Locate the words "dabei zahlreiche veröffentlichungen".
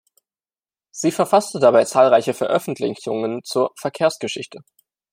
1.59-3.43